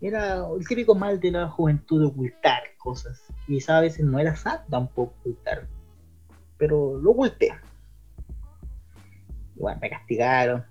[0.00, 3.22] Era el típico mal de la juventud de ocultar cosas.
[3.46, 5.68] Quizá a veces no era sano tampoco ocultar,
[6.58, 7.52] pero lo oculté.
[9.54, 10.64] Y bueno, me castigaron.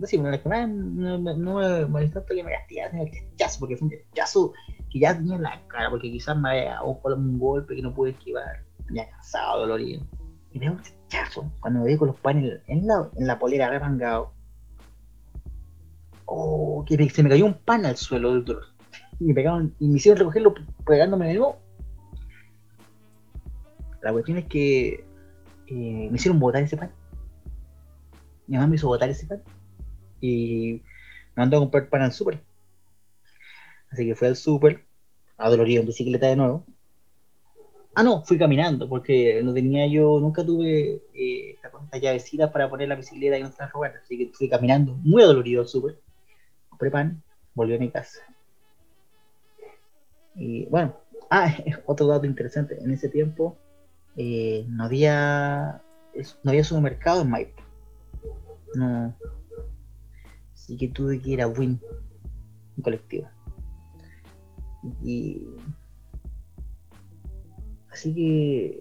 [0.00, 3.94] Vez que más no, no, me molestó que me castigaron, el chazo, porque fue un
[4.14, 4.52] chazo
[4.90, 8.10] que ya tenía en la cara, porque quizás me había un golpe que no pude
[8.10, 10.02] esquivar, ya cansado, dolorido.
[10.52, 13.38] Y me dio un chazo cuando me vi con los panes en la, en la
[13.38, 14.32] polera arremangado.
[16.24, 18.64] Oh, que se me cayó un pan al suelo del dolor.
[19.18, 20.54] Y me pegaron, y me hicieron recogerlo
[20.86, 21.58] pegándome de nuevo.
[24.02, 25.04] La cuestión es que
[25.66, 26.90] eh, me hicieron botar ese pan.
[28.46, 29.42] Mi mamá me hizo botar ese pan.
[30.20, 30.82] Y
[31.34, 32.40] me mandó a comprar pan al súper.
[33.90, 34.84] Así que fui al súper,
[35.36, 36.64] adolorido en bicicleta de nuevo.
[37.94, 42.88] Ah, no, fui caminando, porque no tenía yo, nunca tuve eh, estas llavecitas para poner
[42.88, 43.96] la bicicleta y no se robar.
[43.96, 45.98] Así que fui caminando, muy adolorido al súper.
[46.68, 47.22] Compré pan,
[47.54, 48.20] volví a mi casa.
[50.36, 50.96] Y bueno,
[51.30, 51.52] ah,
[51.86, 52.78] otro dato interesante.
[52.80, 53.56] En ese tiempo
[54.16, 55.82] eh, no había
[56.42, 57.62] no había supermercado en Maipo.
[58.74, 59.14] No.
[60.70, 61.80] Así que tuve que ir a Win,
[62.76, 63.26] un colectivo.
[65.02, 65.48] Y.
[67.90, 68.78] Así que.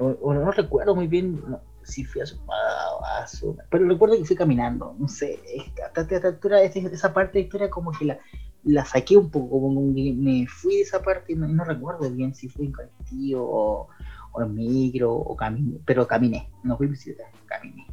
[0.00, 1.44] No recuerdo muy bien
[1.82, 3.26] si fui a su, a,
[3.70, 4.96] Pero recuerdo que fui caminando.
[4.98, 5.38] No sé.
[5.84, 8.18] Hasta, esta altura, esa parte de la historia, como que
[8.64, 9.60] la, saqué un poco.
[9.60, 13.42] Como que me fui de esa parte y no, recuerdo bien si fui en colectivo
[13.44, 13.88] o,
[14.32, 15.78] o en micro o caminé.
[15.84, 16.50] Pero caminé.
[16.64, 17.86] No fui en bicicleta, caminé.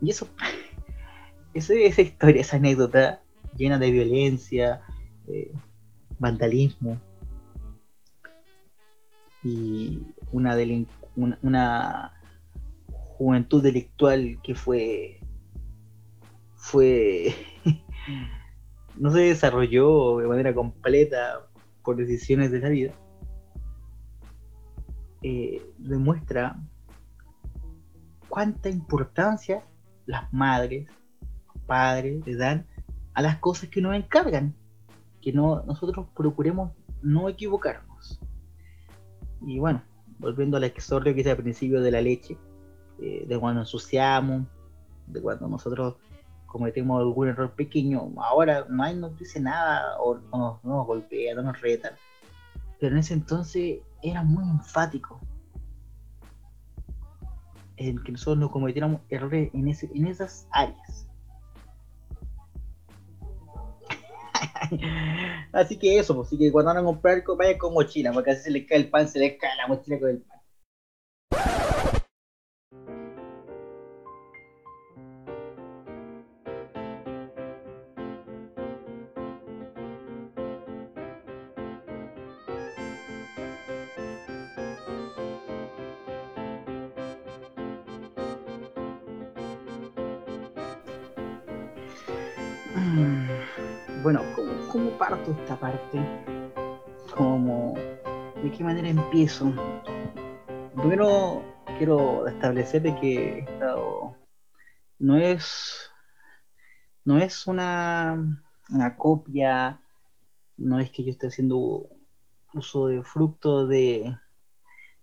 [0.00, 0.28] Y eso.
[1.54, 3.22] esa historia, esa anécdota
[3.56, 4.82] llena de violencia
[5.28, 5.52] eh,
[6.18, 7.00] vandalismo.
[9.42, 10.02] Y
[10.32, 10.56] una,
[11.42, 12.12] una,
[13.16, 15.20] juventud delictual que fue
[16.56, 17.32] fue
[18.96, 21.46] no se desarrolló de manera completa
[21.84, 22.94] por decisiones de la vida
[25.26, 26.54] eh, demuestra
[28.28, 29.64] cuánta importancia
[30.04, 30.86] las madres,
[31.66, 32.66] padres le dan
[33.14, 34.54] a las cosas que nos encargan
[35.20, 38.20] que no, nosotros procuremos no equivocarnos.
[39.40, 39.82] Y bueno,
[40.18, 42.36] volviendo al exordio que hice al principio de la leche,
[43.00, 44.46] eh, de cuando ensuciamos,
[45.06, 45.96] de cuando nosotros
[46.46, 51.60] cometemos algún error pequeño, ahora nadie nos dice nada o no, nos golpea, no nos
[51.60, 51.96] reta.
[52.78, 55.20] Pero en ese entonces era muy enfático
[57.76, 61.08] en que nosotros no cometiéramos errores en, ese, en esas áreas.
[65.52, 68.42] Así que eso, pues, así que cuando van a comprar, vayan con mochila, porque así
[68.42, 70.33] se les cae el pan, se les cae la mochila con el pan.
[95.08, 96.00] Parto esta parte?
[97.14, 97.74] ¿Cómo,
[98.42, 99.52] ¿De qué manera empiezo?
[100.76, 101.42] Primero
[101.76, 103.46] quiero establecer que
[104.98, 105.90] no es
[107.04, 108.16] no es una,
[108.70, 109.78] una copia,
[110.56, 111.86] no es que yo esté haciendo
[112.54, 114.16] uso de fruto de,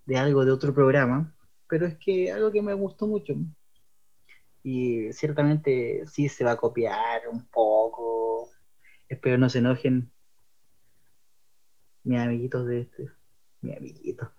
[0.08, 1.36] de algo de otro programa,
[1.68, 3.36] pero es que algo que me gustó mucho.
[4.64, 8.50] Y ciertamente sí se va a copiar un poco,
[9.12, 10.10] Espero no se enojen
[12.06, 13.12] mis amiguitos de este.
[13.60, 14.32] Mi amiguito.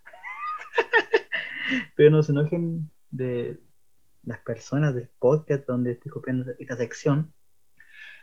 [1.88, 3.60] Espero no se enojen de
[4.22, 7.34] las personas del podcast donde estoy copiando esta sección.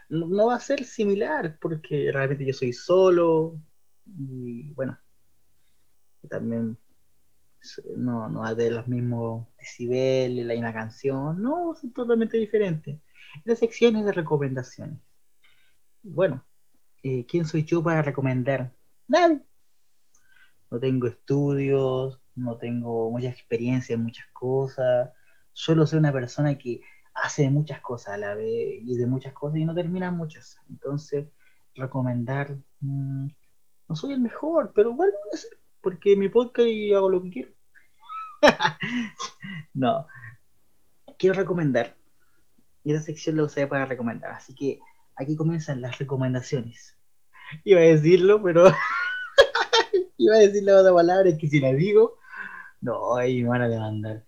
[0.10, 3.62] No, va a ser similar porque realmente yo soy solo
[4.08, 4.98] y bueno,
[6.28, 6.80] también
[7.96, 13.00] no, no va a tener los mismos decibeles, la misma canción, no, son totalmente diferentes.
[13.46, 15.00] Esta sección es de recomendaciones.
[16.04, 16.46] Bueno,
[17.04, 18.72] eh, ¿quién soy yo para recomendar?
[19.08, 19.42] Nadie.
[20.72, 25.12] No tengo estudios, no tengo mucha experiencia en muchas cosas.
[25.52, 26.82] Solo soy una persona que
[27.14, 30.58] hace muchas cosas a la vez y de muchas cosas y no termina muchas.
[30.70, 31.28] Entonces,
[31.76, 33.28] recomendar, mm,
[33.90, 35.14] no soy el mejor, pero bueno,
[35.82, 37.52] porque mi podcast y hago lo que quiero.
[39.74, 40.08] no,
[41.18, 41.96] quiero recomendar.
[42.84, 44.32] Y esta sección la usé para recomendar.
[44.32, 44.80] Así que
[45.20, 46.98] aquí comienzan las recomendaciones.
[47.64, 48.66] Iba a decirlo, pero
[50.18, 52.18] iba a decir la otra palabra, es que si la digo,
[52.82, 54.26] no, ahí me van a demandar.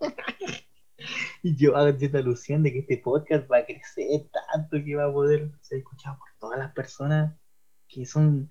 [1.42, 5.04] y yo hago esta alusión de que este podcast va a crecer tanto que va
[5.04, 7.36] a poder ser escuchado por todas las personas
[7.88, 8.50] que son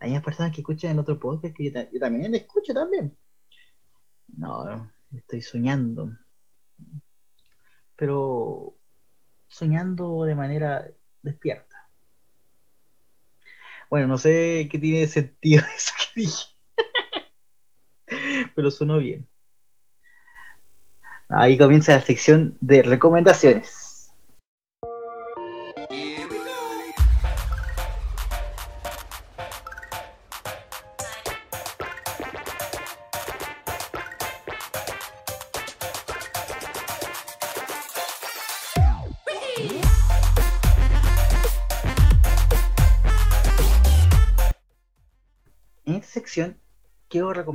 [0.00, 3.16] hay personas que escuchan en otro podcast que yo, yo también escucho también.
[4.28, 6.10] No, estoy soñando.
[7.96, 8.79] Pero
[9.50, 10.88] soñando de manera
[11.22, 11.88] despierta.
[13.90, 16.44] Bueno, no sé qué tiene sentido eso que dije.
[18.54, 19.28] Pero sonó bien.
[21.28, 23.79] Ahí comienza la sección de recomendaciones.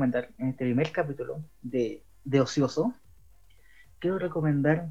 [0.03, 2.93] En este primer capítulo de, de Ocioso,
[3.99, 4.89] quiero recomendar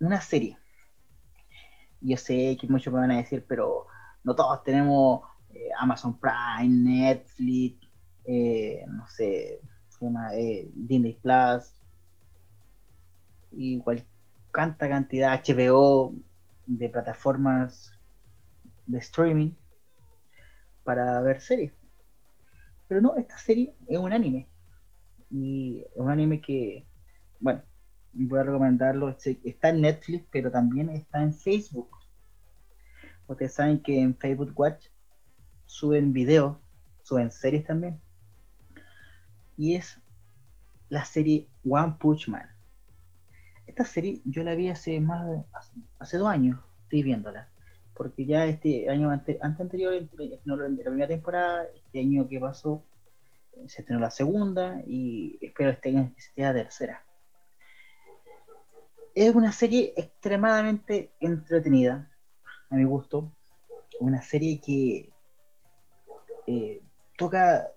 [0.00, 0.58] una serie.
[2.00, 3.86] Yo sé que muchos me van a decir, pero
[4.24, 7.88] no todos tenemos eh, Amazon Prime, Netflix,
[8.24, 9.60] eh, no sé,
[10.34, 11.72] eh, Disney Plus,
[13.52, 14.04] y cual,
[14.50, 16.14] canta cantidad HBO
[16.66, 17.92] de plataformas
[18.86, 19.52] de streaming
[20.84, 21.81] para ver series.
[22.92, 24.50] Pero no, esta serie es un anime.
[25.30, 26.86] Y es un anime que,
[27.40, 27.62] bueno,
[28.12, 29.08] voy a recomendarlo.
[29.08, 31.88] Está en Netflix, pero también está en Facebook.
[33.26, 34.88] Ustedes saben que en Facebook Watch
[35.64, 36.58] suben videos,
[37.02, 37.98] suben series también.
[39.56, 39.98] Y es
[40.90, 42.46] la serie One Punch Man.
[43.66, 45.42] Esta serie yo la vi hace más de,
[45.98, 47.48] hace, dos años, estoy viéndola.
[47.94, 49.94] Porque ya este año ante, anterior,
[50.44, 52.82] no, la primera temporada, este año que pasó,
[53.66, 57.04] se estrenó la segunda y espero este año que sea la tercera.
[59.14, 62.10] Es una serie extremadamente entretenida,
[62.70, 63.30] a mi gusto.
[64.00, 65.12] Una serie que
[66.46, 66.82] eh,
[67.18, 67.68] toca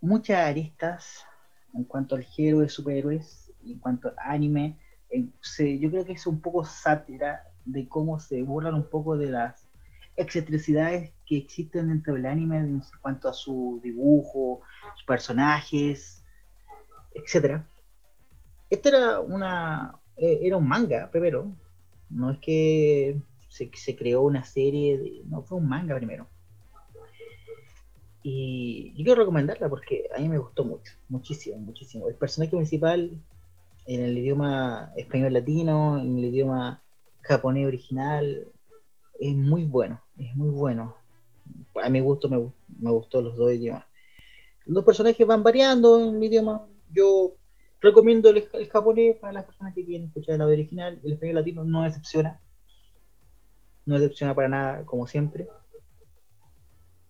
[0.00, 1.26] muchas aristas
[1.74, 4.78] en cuanto al género de superhéroes, en cuanto al anime.
[5.10, 9.68] yo creo que es un poco sátira de cómo se burlan un poco de las
[10.16, 14.60] excentricidades que existen dentro del anime en cuanto a su dibujo,
[14.94, 16.22] sus personajes,
[17.14, 17.66] etcétera.
[18.70, 21.52] Este era una eh, era un manga primero,
[22.10, 23.16] no es que
[23.48, 26.26] se, se creó una serie, no fue un manga primero.
[28.22, 32.08] Y quiero recomendarla porque a mí me gustó mucho, muchísimo, muchísimo.
[32.08, 33.10] El personaje principal
[33.86, 36.80] en el idioma español latino, en el idioma
[37.22, 38.46] japonés original,
[39.18, 40.96] es muy bueno, es muy bueno.
[41.82, 42.38] A mi gusto me,
[42.80, 43.84] me gustó los dos idiomas.
[44.66, 46.66] Los personajes van variando en el idioma.
[46.92, 47.34] Yo
[47.80, 51.00] recomiendo el, japonés para las personas que quieren escuchar el audio original.
[51.02, 52.40] El español latino no decepciona.
[53.84, 55.48] No decepciona para nada, como siempre.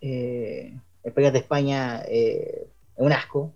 [0.00, 3.54] Eh, el de España eh, es un asco.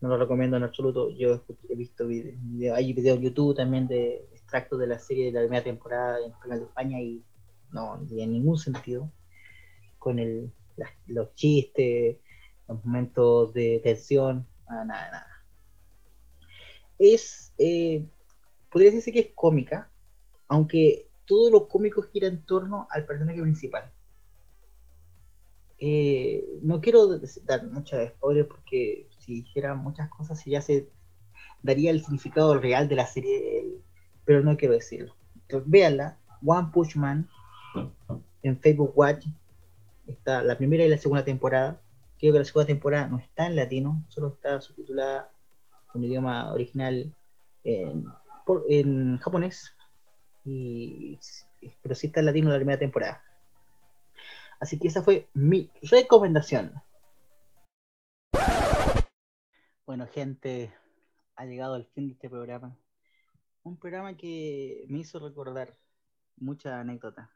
[0.00, 1.10] No lo recomiendo en absoluto.
[1.10, 5.32] Yo he visto videos, hay videos en YouTube también de extractos de la serie de
[5.32, 7.22] la primera temporada en Español de España y
[7.70, 9.12] no, tiene ningún sentido.
[9.98, 10.52] Con el,
[11.06, 12.16] los chistes,
[12.66, 15.44] los momentos de tensión, nada, nada, nada.
[16.98, 18.06] Es, eh,
[18.70, 19.90] podría decirse que es cómica,
[20.48, 23.92] aunque todo lo cómico gira en torno al personaje principal
[25.80, 30.90] eh, no quiero dar muchas spoilers porque si dijera muchas cosas ya se
[31.62, 33.64] daría el significado real de la serie,
[34.28, 35.16] pero no quiero decirlo.
[35.36, 37.26] Entonces, véanla, One Punch Man
[38.42, 39.24] en Facebook Watch.
[40.06, 41.80] Está la primera y la segunda temporada.
[42.18, 45.30] Creo que la segunda temporada no está en latino, solo está subtitulada
[45.94, 47.10] en idioma original
[47.64, 48.04] en,
[48.68, 49.74] en japonés.
[50.44, 51.18] Y,
[51.80, 53.24] pero sí está en latino la primera temporada.
[54.60, 56.74] Así que esa fue mi recomendación.
[59.86, 60.70] Bueno, gente,
[61.34, 62.76] ha llegado el fin de este programa.
[63.62, 65.78] Un programa que me hizo recordar
[66.36, 67.28] muchas anécdotas,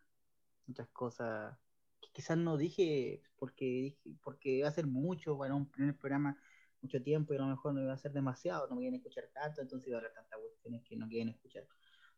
[0.67, 1.57] muchas cosas
[2.01, 6.39] que quizás no dije porque dije, porque iba a ser mucho para un primer programa
[6.83, 9.31] mucho tiempo y a lo mejor no iba a ser demasiado, no me quieren escuchar
[9.33, 11.67] tanto, entonces iba a haber tantas cuestiones que no quieren escuchar.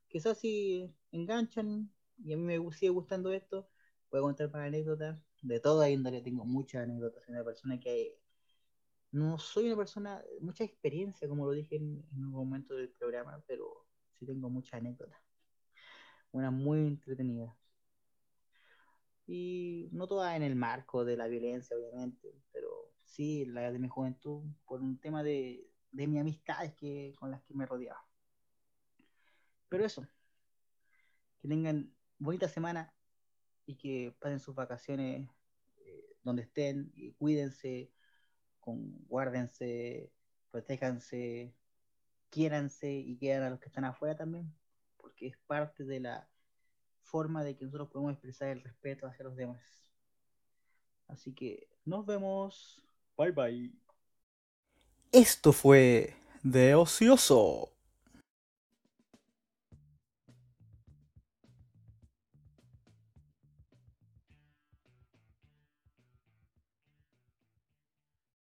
[0.08, 1.92] Quizás si enganchan
[2.24, 3.68] y a mí me sigue gustando esto,
[4.08, 8.18] puedo contar para anécdotas de toda índole, tengo muchas anécdotas, soy una persona que
[9.12, 13.42] no soy una persona, mucha experiencia, como lo dije en, en un momento del programa,
[13.46, 13.86] pero
[14.26, 15.20] tengo muchas anécdotas.
[16.32, 17.56] Una muy entretenida.
[19.26, 23.88] Y no todas en el marco de la violencia, obviamente, pero sí la de mi
[23.88, 28.04] juventud, por un tema de, de mis amistades que, con las que me rodeaba.
[29.68, 30.06] Pero eso,
[31.40, 32.94] que tengan bonita semana
[33.66, 35.28] y que pasen sus vacaciones
[35.76, 37.92] eh, donde estén cuídense,
[38.60, 40.12] con, guárdense,
[40.50, 41.54] protéjanse,
[42.34, 44.52] quiéranse y quieran a los que están afuera también,
[44.96, 46.28] porque es parte de la
[47.02, 49.62] forma de que nosotros podemos expresar el respeto hacia los demás.
[51.06, 52.82] Así que nos vemos.
[53.16, 53.72] Bye bye.
[55.12, 57.73] Esto fue de ocioso.